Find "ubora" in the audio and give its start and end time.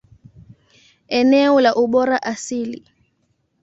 1.85-2.17